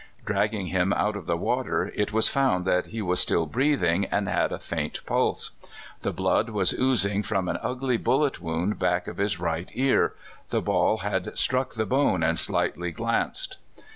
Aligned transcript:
Dragging 0.25 0.65
him 0.65 0.93
out 0.93 1.15
of 1.15 1.27
the 1.27 1.37
water, 1.37 1.91
it 1.93 2.11
was 2.11 2.27
found 2.27 2.65
that 2.65 2.87
he 2.87 3.03
was 3.03 3.19
still 3.19 3.45
breathing 3.45 4.05
and 4.05 4.27
had 4.27 4.51
a 4.51 4.57
faint 4.57 5.05
pulse. 5.05 5.51
The 6.01 6.11
blood 6.11 6.49
was 6.49 6.73
oozing 6.73 7.21
from 7.21 7.47
an 7.47 7.59
ugly 7.61 7.97
bullet 7.97 8.41
wound 8.41 8.79
back 8.79 9.07
of 9.07 9.17
his 9.17 9.39
right 9.39 9.69
ear— 9.75 10.15
the 10.49 10.59
ball 10.59 10.97
had 11.05 11.37
struck 11.37 11.75
the 11.75 11.85
bone 11.85 12.23
and 12.23 12.35
slightly 12.39 12.89
glanced. 12.91 13.57